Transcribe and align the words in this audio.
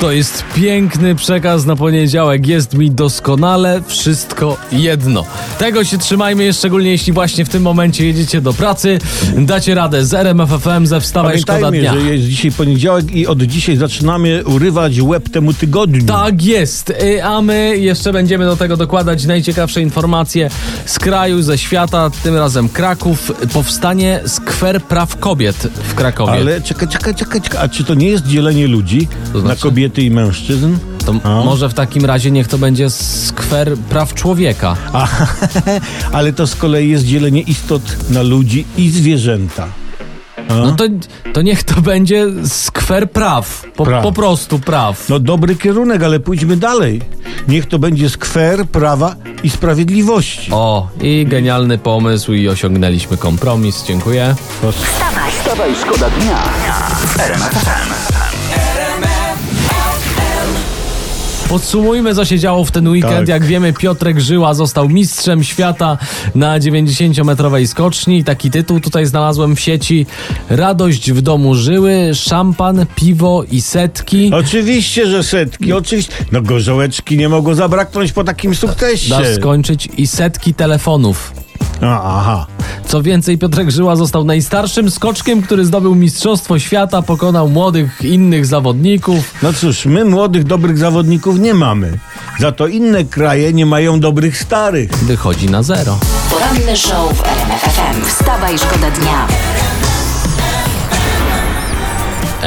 To 0.00 0.12
jest 0.12 0.44
piękny 0.54 1.14
przekaz 1.14 1.66
na 1.66 1.76
poniedziałek. 1.76 2.46
Jest 2.46 2.74
mi 2.74 2.90
doskonale 2.90 3.82
wszystko 3.86 4.56
jedno. 4.72 5.24
Tego 5.58 5.84
się 5.84 5.98
trzymajmy, 5.98 6.52
szczególnie 6.52 6.90
jeśli 6.90 7.12
właśnie 7.12 7.44
w 7.44 7.48
tym 7.48 7.62
momencie 7.62 8.06
jedziecie 8.06 8.40
do 8.40 8.52
pracy. 8.52 8.98
Dacie 9.38 9.74
radę 9.74 10.04
z 10.06 10.14
RMFFM, 10.14 10.86
ze 10.86 11.00
Wstawaj 11.00 11.38
Szkoda 11.38 11.70
Dnia. 11.70 11.92
że 11.94 12.00
jest 12.00 12.24
dzisiaj 12.24 12.50
poniedziałek 12.52 13.14
i 13.14 13.26
od 13.26 13.42
dzisiaj 13.42 13.76
zaczynamy 13.76 14.44
urywać 14.44 15.00
łeb 15.00 15.28
temu 15.28 15.52
tygodniu. 15.54 16.04
Tak 16.06 16.42
jest, 16.42 16.90
Y, 17.02 17.24
a 17.24 17.42
my 17.42 17.78
jeszcze 17.78 18.12
będziemy 18.12 18.44
do 18.44 18.56
tego 18.56 18.76
dokładać 18.76 19.24
najciekawsze 19.24 19.82
informacje 19.82 20.50
z 20.86 20.98
kraju, 20.98 21.42
ze 21.42 21.58
świata, 21.58 22.10
tym 22.22 22.36
razem 22.36 22.68
Kraków. 22.68 23.32
Powstanie 23.52 24.20
skwer 24.26 24.82
praw 24.82 25.16
kobiet 25.16 25.56
w 25.88 25.94
Krakowie. 25.94 26.32
Ale 26.32 26.60
czekaj, 26.60 26.88
czekaj, 26.88 27.14
czekaj, 27.14 27.40
czekaj. 27.40 27.60
A 27.64 27.68
czy 27.68 27.84
to 27.84 27.94
nie 27.94 28.08
jest 28.08 28.26
dzielenie 28.26 28.66
ludzi 28.68 29.08
To 29.32 29.38
na 29.38 29.40
znaczy? 29.40 29.60
Kobiety 29.86 30.02
i 30.02 30.10
mężczyzn? 30.10 30.76
To 31.06 31.14
A? 31.24 31.44
może 31.44 31.68
w 31.68 31.74
takim 31.74 32.04
razie 32.04 32.30
niech 32.30 32.48
to 32.48 32.58
będzie 32.58 32.90
skwer 32.90 33.76
praw 33.88 34.14
człowieka. 34.14 34.76
A, 34.92 35.08
ale 36.18 36.32
to 36.32 36.46
z 36.46 36.56
kolei 36.56 36.88
jest 36.88 37.04
dzielenie 37.04 37.40
istot 37.40 37.82
na 38.10 38.22
ludzi 38.22 38.66
i 38.76 38.90
zwierzęta. 38.90 39.66
A? 40.48 40.54
No 40.54 40.72
to, 40.72 40.84
to 41.32 41.42
niech 41.42 41.62
to 41.62 41.80
będzie 41.80 42.26
skwer 42.48 43.10
praw. 43.10 43.64
Po, 43.76 43.84
Praw. 43.84 44.02
po 44.02 44.12
prostu 44.12 44.58
praw. 44.58 45.08
No 45.08 45.18
dobry 45.18 45.56
kierunek, 45.56 46.02
ale 46.02 46.20
pójdźmy 46.20 46.56
dalej. 46.56 47.02
Niech 47.48 47.66
to 47.66 47.78
będzie 47.78 48.10
skwer 48.10 48.64
prawa 48.66 49.16
i 49.42 49.50
sprawiedliwości. 49.50 50.52
O, 50.52 50.88
i 51.00 51.26
genialny 51.28 51.78
pomysł 51.78 52.32
i 52.32 52.48
osiągnęliśmy 52.48 53.16
kompromis. 53.16 53.84
Dziękuję. 53.88 54.34
Wstawaj, 54.72 55.30
Wstawaj, 55.30 55.70
szkoda 55.82 56.10
dnia 56.10 56.42
w 57.06 58.35
Podsumujmy, 61.48 62.14
co 62.14 62.24
się 62.24 62.38
działo 62.38 62.64
w 62.64 62.70
ten 62.70 62.88
weekend. 62.88 63.16
Tak. 63.16 63.28
Jak 63.28 63.44
wiemy, 63.44 63.72
Piotrek 63.72 64.20
Żyła 64.20 64.54
został 64.54 64.88
mistrzem 64.88 65.44
świata 65.44 65.98
na 66.34 66.60
90-metrowej 66.60 67.66
skoczni. 67.66 68.24
Taki 68.24 68.50
tytuł 68.50 68.80
tutaj 68.80 69.06
znalazłem 69.06 69.56
w 69.56 69.60
sieci. 69.60 70.06
Radość 70.50 71.12
w 71.12 71.20
domu 71.20 71.54
żyły, 71.54 72.10
szampan, 72.14 72.86
piwo 72.94 73.44
i 73.50 73.60
setki. 73.60 74.30
Oczywiście, 74.34 75.06
że 75.06 75.22
setki, 75.22 75.72
oczywiście. 75.72 76.12
No 76.32 76.42
gorzołeczki 76.42 77.16
nie 77.16 77.28
mogło 77.28 77.54
zabraknąć 77.54 78.12
po 78.12 78.24
takim 78.24 78.54
sukcesie. 78.54 79.10
Dasz 79.10 79.34
skończyć 79.36 79.88
i 79.96 80.06
setki 80.06 80.54
telefonów. 80.54 81.32
A, 81.82 82.18
aha. 82.18 82.46
Co 82.86 83.02
więcej, 83.02 83.38
Piotrek 83.38 83.70
Żyła 83.70 83.96
został 83.96 84.24
najstarszym 84.24 84.90
skoczkiem, 84.90 85.42
który 85.42 85.64
zdobył 85.64 85.94
Mistrzostwo 85.94 86.58
Świata, 86.58 87.02
pokonał 87.02 87.48
młodych 87.48 88.02
innych 88.04 88.46
zawodników. 88.46 89.34
No 89.42 89.52
cóż, 89.52 89.86
my 89.86 90.04
młodych, 90.04 90.44
dobrych 90.44 90.78
zawodników 90.78 91.38
nie 91.38 91.54
mamy. 91.54 91.98
Za 92.38 92.52
to 92.52 92.66
inne 92.66 93.04
kraje 93.04 93.52
nie 93.52 93.66
mają 93.66 94.00
dobrych 94.00 94.38
starych. 94.38 94.90
Wychodzi 94.90 95.50
na 95.50 95.62
zero. 95.62 95.98
poranny 96.30 96.76
show 96.76 97.12
w 97.16 97.24
RMF 97.24 97.60
FM. 97.60 98.04
Wstawaj, 98.04 98.58
szkoda 98.58 98.90
dnia. 98.90 99.26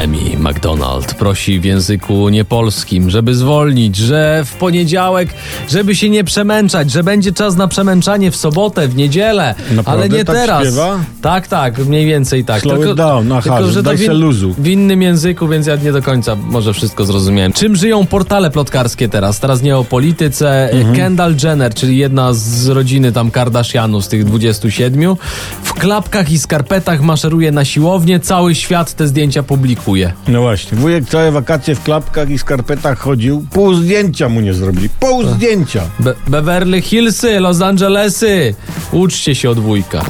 Emi 0.00 0.36
McDonald 0.38 1.14
prosi 1.14 1.60
w 1.60 1.64
języku 1.64 2.28
niepolskim, 2.28 3.10
żeby 3.10 3.34
zwolnić, 3.34 3.96
że 3.96 4.42
w 4.46 4.54
poniedziałek, 4.54 5.28
żeby 5.70 5.96
się 5.96 6.10
nie 6.10 6.24
przemęczać, 6.24 6.90
że 6.90 7.02
będzie 7.04 7.32
czas 7.32 7.56
na 7.56 7.68
przemęczanie 7.68 8.30
w 8.30 8.36
sobotę, 8.36 8.88
w 8.88 8.96
niedzielę, 8.96 9.54
Naprawdę? 9.70 9.92
ale 9.92 10.08
nie 10.18 10.24
Tak 10.24 10.36
teraz. 10.36 10.62
śpiewa? 10.62 10.98
Tak, 11.22 11.48
tak, 11.48 11.78
mniej 11.78 12.06
więcej 12.06 12.44
tak. 12.44 12.60
Slow 12.62 12.86
it 12.86 12.94
down, 12.94 13.32
aha, 13.32 13.62
że 13.62 13.82
daj 13.82 13.96
w, 13.96 14.00
se 14.00 14.12
luzu. 14.14 14.54
w 14.58 14.66
innym 14.66 15.02
języku, 15.02 15.48
więc 15.48 15.66
ja 15.66 15.76
nie 15.76 15.92
do 15.92 16.02
końca 16.02 16.36
może 16.36 16.72
wszystko 16.72 17.04
zrozumiałem. 17.04 17.52
Czym 17.52 17.76
żyją 17.76 18.06
portale 18.06 18.50
plotkarskie 18.50 19.08
teraz? 19.08 19.40
Teraz 19.40 19.62
nie 19.62 19.76
o 19.76 19.84
polityce. 19.84 20.70
Mhm. 20.70 20.96
Kendall 20.96 21.34
Jenner, 21.44 21.74
czyli 21.74 21.96
jedna 21.96 22.32
z 22.32 22.68
rodziny 22.68 23.12
tam 23.12 23.30
Kardashianów 23.30 24.04
z 24.04 24.08
tych 24.08 24.24
27, 24.24 25.16
w 25.62 25.72
klapkach 25.72 26.30
i 26.32 26.38
skarpetach 26.38 27.02
maszeruje 27.02 27.52
na 27.52 27.64
siłownię, 27.64 28.20
cały 28.20 28.54
świat 28.54 28.92
te 28.94 29.08
zdjęcia 29.08 29.42
publikuje. 29.42 29.89
No 30.28 30.40
właśnie, 30.40 30.78
wujek 30.78 31.04
całe 31.08 31.32
wakacje 31.32 31.74
w 31.74 31.82
klapkach 31.82 32.30
i 32.30 32.38
skarpetach 32.38 32.98
chodził. 32.98 33.44
Pół 33.52 33.74
zdjęcia 33.74 34.28
mu 34.28 34.40
nie 34.40 34.54
zrobili. 34.54 34.88
Pół 35.00 35.24
zdjęcia. 35.24 35.82
Be 35.98 36.14
Beverly 36.26 36.82
Hillsy, 36.82 37.40
Los 37.40 37.60
Angelesy. 37.60 38.54
Uczcie 38.92 39.34
się 39.34 39.50
od 39.50 39.58
wujka. 39.58 40.04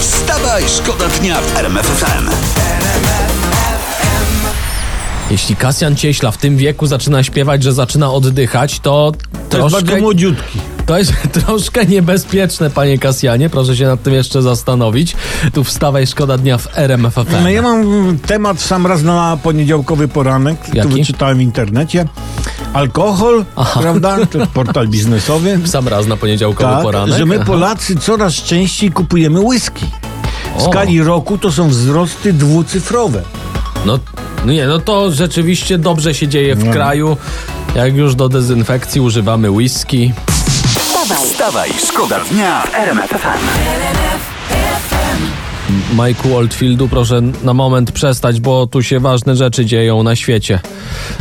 Wstawaj, 0.00 0.62
szkoda 0.76 1.08
dnia 1.08 1.40
w 1.40 1.56
RMF 1.58 1.86
FM. 1.86 2.30
Jeśli 5.30 5.56
Kasjan 5.56 5.96
Cieśla 5.96 6.30
w 6.30 6.38
tym 6.38 6.56
wieku 6.56 6.86
zaczyna 6.86 7.22
śpiewać, 7.22 7.62
że 7.62 7.72
zaczyna 7.72 8.12
oddychać, 8.12 8.80
to 8.80 9.12
To 9.50 9.58
jest 9.58 9.72
bardzo 9.72 9.78
troszkę, 9.86 10.00
młodziutki. 10.00 10.58
To 10.86 10.98
jest 10.98 11.12
troszkę 11.46 11.86
niebezpieczne, 11.86 12.70
panie 12.70 12.98
Kasjanie. 12.98 13.50
Proszę 13.50 13.76
się 13.76 13.86
nad 13.86 14.02
tym 14.02 14.14
jeszcze 14.14 14.42
zastanowić. 14.42 15.16
Tu 15.52 15.64
wstawaj, 15.64 16.06
szkoda 16.06 16.38
dnia 16.38 16.58
w 16.58 16.78
RMFFM. 16.78 17.42
No 17.42 17.48
ja 17.50 17.62
mam 17.62 17.84
temat 18.26 18.60
sam 18.60 18.86
raz 18.86 19.02
na 19.02 19.38
poniedziałkowy 19.42 20.08
poranek. 20.08 20.56
Jaki? 20.74 20.88
Tu 20.88 20.94
wyczytałem 20.94 21.38
w 21.38 21.40
internecie. 21.40 22.06
Alkohol, 22.72 23.44
prawda? 23.80 24.16
To 24.32 24.38
jest 24.38 24.50
portal 24.50 24.88
biznesowy. 24.88 25.58
Sam 25.64 25.88
raz 25.88 26.06
na 26.06 26.16
poniedziałkowy 26.16 26.72
Tak, 26.74 26.82
poranek. 26.82 27.18
że 27.18 27.26
my 27.26 27.34
Aha. 27.36 27.44
Polacy 27.44 27.96
coraz 27.96 28.34
częściej 28.34 28.90
kupujemy 28.90 29.40
whisky. 29.40 29.86
W 30.58 30.62
O. 30.62 30.70
skali 30.70 31.02
roku 31.02 31.38
to 31.38 31.52
są 31.52 31.68
wzrosty 31.68 32.32
dwucyfrowe. 32.32 33.22
No, 33.86 33.98
no 34.46 34.52
nie, 34.52 34.66
no 34.66 34.78
to 34.78 35.12
rzeczywiście 35.12 35.78
dobrze 35.78 36.14
się 36.14 36.28
dzieje 36.28 36.56
w 36.56 36.64
No. 36.64 36.72
kraju. 36.72 37.16
Jak 37.74 37.94
już 37.96 38.14
do 38.14 38.28
dezynfekcji 38.28 39.00
używamy 39.00 39.50
whisky. 39.50 40.12
Wstawaj, 41.04 41.26
Wstawaj, 41.30 41.70
szkoda 41.88 42.20
dnia 42.30 42.62
w 42.62 42.74
RMF 42.74 43.10
FM. 43.10 43.44
Majku 45.94 46.36
Oldfieldu, 46.36 46.88
proszę 46.88 47.20
na 47.42 47.54
moment 47.54 47.92
przestać, 47.92 48.40
bo 48.40 48.66
tu 48.66 48.82
się 48.82 49.00
ważne 49.00 49.36
rzeczy 49.36 49.66
dzieją 49.66 50.02
na 50.02 50.16
świecie. 50.16 50.60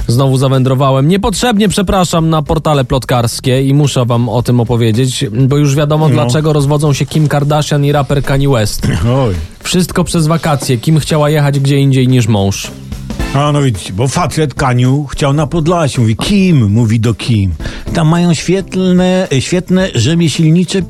Znowu 0.08 0.38
zawędrowałem. 0.38 1.08
Niepotrzebnie 1.08 1.70
przepraszam 1.70 2.30
na 2.30 2.42
portale 2.42 2.86
plotkarskie 2.86 3.62
i 3.64 3.74
muszę 3.74 4.06
wam 4.06 4.30
o 4.30 4.42
tym 4.44 4.60
opowiedzieć, 4.60 5.26
bo 5.32 5.58
już 5.58 5.76
wiadomo 5.76 6.08
No. 6.10 6.14
dlaczego 6.14 6.54
rozwodzą 6.54 6.94
się 6.94 7.06
Kim 7.06 7.28
Kardashian 7.28 7.86
i 7.86 7.92
raper 7.92 8.24
Kanye 8.24 8.50
West. 8.50 8.88
Oj. 9.26 9.36
Wszystko 9.64 10.04
przez 10.04 10.28
wakacje. 10.28 10.78
Kim 10.78 11.00
chciała 11.00 11.30
jechać 11.30 11.60
gdzie 11.60 11.78
indziej 11.80 12.08
niż 12.08 12.28
mąż. 12.28 12.72
A 13.34 13.52
no 13.52 13.62
widzicie, 13.62 13.94
bo 13.94 14.08
facet 14.08 14.54
Kaniu 14.54 15.06
chciał 15.06 15.34
na 15.34 15.48
Podlasie. 15.48 16.02
Mówi, 16.02 16.16
Kim? 16.16 16.72
Mówi 16.72 17.00
do 17.00 17.14
Kim. 17.14 17.54
Tam 17.94 18.08
mają 18.08 18.34
świetne, 18.34 19.28
e, 19.32 19.42
świetne 19.42 19.90
rzemieślnicze 19.96 20.82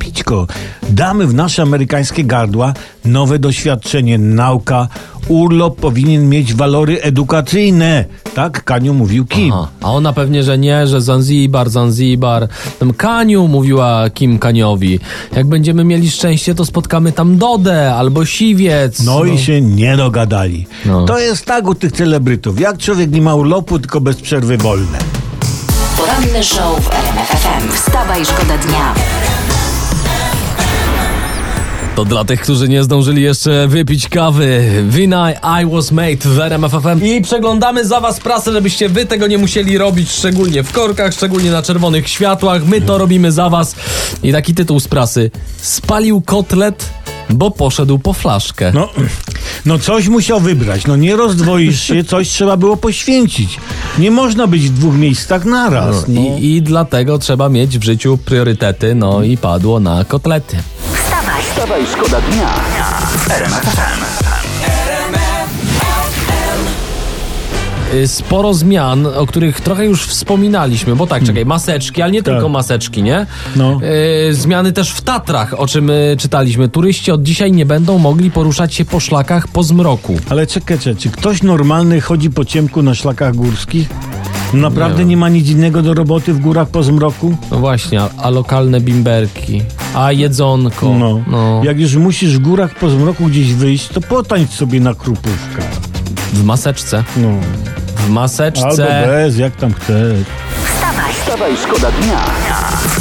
Damy 0.90 1.28
w 1.28 1.34
nasze 1.34 1.62
amerykańskie 1.62 2.24
gardła 2.24 2.74
nowe 3.06 3.40
doświadczenie, 3.40 4.18
nauka. 4.18 4.88
Urlop 5.28 5.76
powinien 5.80 6.30
mieć 6.30 6.54
walory 6.54 7.02
edukacyjne. 7.02 8.06
Tak 8.36 8.64
Kaniu 8.64 8.94
mówił 8.94 9.26
Kim. 9.26 9.54
A, 9.54 9.68
a 9.82 9.92
ona 9.92 10.14
pewnie, 10.14 10.44
że 10.44 10.58
nie, 10.58 10.88
że 10.88 11.02
Zanzibar, 11.02 11.70
Zanzibar. 11.70 12.48
Tam 12.80 12.94
Kaniu 12.94 13.48
mówiła 13.48 14.10
Kim 14.10 14.40
Kaniowi. 14.40 15.00
Jak 15.36 15.48
będziemy 15.48 15.84
mieli 15.84 16.12
szczęście, 16.12 16.56
to 16.56 16.66
spotkamy 16.66 17.12
tam 17.12 17.38
Dodę 17.38 17.94
albo 17.96 18.26
Siwiec. 18.26 19.04
No, 19.04 19.24
i 19.26 19.38
się 19.38 19.62
nie 19.62 19.98
dogadali. 19.98 20.68
No. 20.86 21.06
To 21.06 21.20
jest 21.20 21.46
tak 21.46 21.68
u 21.68 21.76
tych 21.76 21.92
celebrytów. 21.92 22.60
Jak 22.60 22.78
człowiek 22.78 23.12
nie 23.12 23.22
ma 23.22 23.36
urlopu, 23.36 23.80
tylko 23.80 24.02
bez 24.02 24.22
przerwy 24.22 24.58
wolne. 24.58 25.00
poranny 25.98 26.44
show 26.44 26.80
w 26.84 26.92
RMF 26.92 27.28
FM. 27.28 27.72
Wstawaj, 27.72 28.26
szkoda 28.26 28.58
dnia. 28.58 28.94
To 31.96 32.06
dla 32.06 32.26
tych, 32.26 32.42
którzy 32.42 32.70
nie 32.70 32.84
zdążyli 32.84 33.22
jeszcze 33.22 33.68
wypić 33.68 34.10
kawy. 34.10 34.64
Wina 34.90 35.32
I 35.32 35.66
Was 35.66 35.92
Made 35.92 36.30
w 36.30 36.40
RMF 36.40 36.72
FM. 36.72 37.06
I 37.06 37.22
przeglądamy 37.22 37.86
za 37.86 38.00
was 38.00 38.20
prasę, 38.20 38.52
żebyście 38.52 38.90
wy 38.90 39.06
tego 39.06 39.28
nie 39.28 39.38
musieli 39.38 39.78
robić, 39.78 40.12
szczególnie 40.12 40.64
w 40.64 40.72
korkach, 40.72 41.14
szczególnie 41.14 41.52
na 41.52 41.62
czerwonych 41.62 42.10
światłach. 42.10 42.66
My 42.66 42.82
to 42.82 42.98
robimy 42.98 43.32
za 43.32 43.50
was. 43.50 43.76
I 44.24 44.32
taki 44.32 44.54
tytuł 44.54 44.80
z 44.80 44.88
prasy. 44.88 45.32
Spalił 45.58 46.22
kotlet, 46.22 46.90
bo 47.30 47.52
poszedł 47.52 48.00
po 48.00 48.14
flaszkę. 48.14 48.72
No, 48.76 48.90
no 49.66 49.80
coś 49.80 50.08
musiał 50.08 50.40
wybrać. 50.40 50.88
No 50.88 50.96
nie 50.96 51.16
rozdwoisz 51.16 51.82
się, 51.82 52.04
coś 52.04 52.30
trzeba 52.30 52.58
było 52.58 52.78
poświęcić. 52.78 53.60
Nie 54.00 54.12
można 54.12 54.48
być 54.48 54.70
w 54.70 54.74
dwóch 54.74 54.96
miejscach 54.96 55.46
naraz. 55.46 56.06
No. 56.08 56.22
I, 56.22 56.46
I 56.46 56.62
dlatego 56.62 57.20
trzeba 57.20 57.50
mieć 57.50 57.80
w 57.80 57.84
życiu 57.84 58.18
priorytety, 58.26 58.96
no 58.96 59.24
i 59.24 59.38
padło 59.38 59.80
na 59.80 60.06
kotlety. 60.06 60.58
Wstawaj, 61.52 61.82
szkoda 61.88 62.22
dnia 62.22 62.48
w 63.18 63.32
RMF 63.32 63.84
y, 67.94 68.08
sporo 68.08 68.54
zmian, 68.54 69.06
o 69.08 69.26
których 69.26 69.62
trochę 69.62 69.86
już 69.86 70.06
wspominaliśmy, 70.08 70.96
bo 70.96 71.08
tak, 71.08 71.24
czekaj, 71.24 71.46
maseczki, 71.46 72.02
ale 72.02 72.12
nie 72.12 72.24
Tak. 72.24 72.34
tylko 72.34 72.50
maseczki, 72.50 73.04
nie? 73.04 73.26
No. 73.56 73.80
Y, 74.30 74.34
zmiany 74.34 74.72
też 74.72 74.92
w 74.92 75.02
Tatrach, 75.02 75.60
o 75.60 75.68
czym 75.68 75.90
y, 75.90 76.16
czytaliśmy. 76.20 76.70
Turyści 76.70 77.12
od 77.12 77.24
dzisiaj 77.24 77.52
nie 77.52 77.66
będą 77.66 77.98
mogli 77.98 78.32
poruszać 78.32 78.74
się 78.74 78.86
po 78.86 79.00
szlakach 79.00 79.48
po 79.48 79.64
zmroku. 79.64 80.16
Ale 80.30 80.48
czekaj, 80.48 80.80
czekaj, 80.80 80.96
czy 80.96 81.10
ktoś 81.10 81.44
normalny 81.44 82.02
chodzi 82.02 82.30
po 82.30 82.46
ciemku 82.46 82.82
na 82.84 82.96
szlakach 82.96 83.36
górskich? 83.36 83.90
Naprawdę 84.54 85.06
Nie 85.06 85.18
ma 85.18 85.30
nic 85.30 85.50
innego 85.50 85.82
do 85.82 85.94
roboty 85.94 86.34
w 86.34 86.40
górach 86.40 86.68
po 86.70 86.84
zmroku? 86.84 87.38
No 87.52 87.58
właśnie, 87.58 88.02
a, 88.02 88.10
a 88.18 88.30
lokalne 88.30 88.82
bimberki, 88.82 89.62
a 89.94 90.12
jedzonko. 90.12 90.94
No. 90.94 91.22
no. 91.28 91.62
Jak 91.64 91.80
już 91.80 91.96
musisz 91.96 92.38
w 92.38 92.40
górach 92.40 92.76
po 92.76 92.90
zmroku 92.90 93.26
gdzieś 93.26 93.54
wyjść, 93.54 93.88
to 93.88 94.02
potańcz 94.02 94.50
sobie 94.50 94.80
na 94.80 94.94
krupówkach. 94.94 95.72
W 96.34 96.44
maseczce. 96.44 97.04
No. 97.18 97.30
W 97.96 98.10
maseczce. 98.10 98.66
Albo 98.66 99.08
bez, 99.08 99.38
jak 99.38 99.56
tam 99.56 99.74
chcesz. 99.74 100.26
Wstawaj, 100.66 101.14
Wstawaj, 101.14 101.58
szkoda 101.58 101.92
dnia 101.92 102.20
w 102.88 103.00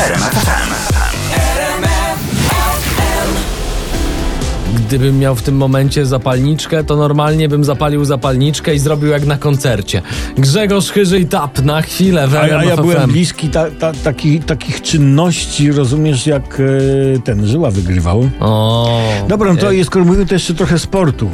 Gdybym 4.93 5.19
miał 5.19 5.35
w 5.35 5.43
tym 5.43 5.56
momencie 5.56 6.06
zapalniczkę, 6.06 6.85
to 6.85 6.97
normalnie 6.97 7.49
bym 7.49 7.65
zapalił 7.65 8.05
zapalniczkę 8.05 8.75
i 8.75 8.79
zrobił 8.79 9.09
jak 9.11 9.27
na 9.27 9.37
koncercie. 9.37 10.03
Grzegorz 10.39 10.91
Chyży 10.91 11.21
i 11.21 11.27
Tap 11.27 11.62
na 11.62 11.83
chwilę 11.83 12.29
w 12.29 12.35
A, 12.35 12.47
ja 12.47 12.62
RMF 12.62 12.81
byłem 12.81 13.11
bliski 13.11 13.49
ta, 13.49 13.71
ta, 13.71 13.93
taki, 13.93 14.41
takich 14.41 14.83
czynności, 14.83 15.73
rozumiesz, 15.73 16.27
jak 16.27 16.61
e, 16.61 17.19
ten 17.19 17.47
Żyła 17.47 17.71
wygrywał. 17.71 18.31
O, 18.41 19.00
Dobra, 19.29 19.53
no 19.53 19.61
to 19.61 19.71
e, 19.71 19.77
jest, 19.77 19.91
skoro 19.91 20.05
mówimy, 20.05 20.27
to 20.27 20.35
jeszcze 20.35 20.55
trochę 20.55 20.79
sportu. 20.79 21.31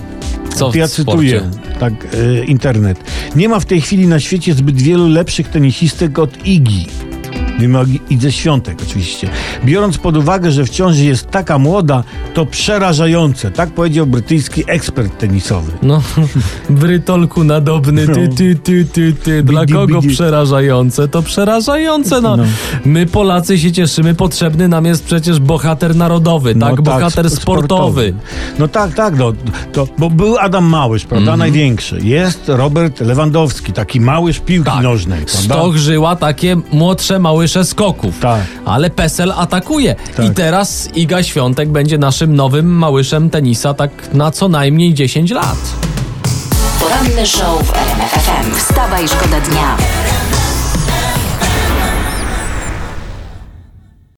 co 0.54 0.70
ja 0.74 0.88
sporcie? 0.88 0.88
cytuję, 0.88 1.42
tak, 1.80 1.92
e, 2.14 2.44
internet. 2.44 2.98
Nie 3.36 3.48
ma 3.48 3.60
w 3.60 3.64
tej 3.64 3.80
chwili 3.80 4.06
na 4.06 4.20
świecie 4.20 4.54
zbyt 4.54 4.82
wielu 4.82 5.08
lepszych 5.08 5.48
tenisistek 5.48 6.18
od 6.18 6.46
Igi. 6.46 6.86
Mówimy 7.58 7.78
o 7.78 7.84
Igi- 7.84 8.00
Idze 8.10 8.32
Świątek 8.32 8.78
oczywiście. 8.88 9.28
Biorąc 9.64 9.98
pod 9.98 10.16
uwagę, 10.16 10.52
że 10.52 10.64
wciąż 10.64 10.96
jest 10.96 11.30
taka 11.30 11.58
młoda, 11.58 12.04
to 12.34 12.46
przerażające. 12.46 13.50
Tak 13.50 13.70
powiedział 13.70 14.06
brytyjski 14.06 14.64
ekspert 14.66 15.18
tenisowy. 15.18 15.72
No, 15.82 16.02
brytolku 16.70 17.44
nadobny, 17.44 18.06
ty, 18.06 18.28
No. 18.28 18.34
ty, 18.36 18.56
ty, 18.56 18.84
ty, 18.84 19.12
ty. 19.12 19.42
Dla 19.42 19.60
Bidi, 19.60 19.72
kogo 19.72 20.00
bidi. 20.02 20.14
przerażające? 20.14 21.08
To 21.08 21.22
przerażające, 21.22 22.20
no. 22.20 22.36
No. 22.36 22.44
My 22.84 23.06
Polacy 23.06 23.58
się 23.58 23.72
cieszymy, 23.72 24.14
potrzebny 24.14 24.68
nam 24.68 24.84
jest 24.84 25.04
przecież 25.04 25.40
bohater 25.40 25.96
narodowy, 25.96 26.54
tak? 26.54 26.76
No 26.76 26.82
bohater 26.82 27.26
sp- 27.36 27.42
sportowy. 27.42 28.14
No 28.58 28.68
tak, 28.68 28.94
tak, 28.94 29.18
no, 29.18 29.32
to, 29.72 29.88
bo 29.98 30.10
był 30.10 30.38
Adam 30.38 30.64
Małysz, 30.64 31.04
prawda, 31.04 31.32
Mhm. 31.32 31.38
największy. 31.38 31.98
Jest 32.02 32.40
Robert 32.46 33.00
Lewandowski, 33.00 33.72
taki 33.72 34.00
małyż 34.00 34.38
piłki 34.40 34.70
Tak. 34.70 34.82
nożnej, 34.82 35.24
prawda? 35.24 35.54
Stok 35.54 35.76
żyła 35.76 36.16
takie 36.16 36.56
młodsze 36.72 37.18
małysze 37.48 37.64
skoków. 37.64 38.18
Tak. 38.20 38.40
Ale 38.64 38.90
PESEL 38.90 39.32
atakuje. 39.36 39.94
Tak. 40.16 40.26
I 40.26 40.30
teraz 40.30 40.88
Iga 40.94 41.22
Świątek 41.22 41.68
będzie 41.68 41.98
naszym 41.98 42.36
nowym 42.36 42.66
małyszem 42.66 43.30
tenisa 43.30 43.74
tak 43.74 43.90
na 44.12 44.30
co 44.30 44.48
najmniej 44.48 44.94
10 44.94 45.30
lat. 45.30 45.56
poranny 46.80 47.26
show 47.26 47.62
w 47.62 47.72
RMF 47.72 48.10
FM. 48.10 48.54
Wstawaj, 48.54 49.08
szkoda 49.08 49.40
dnia. 49.40 49.76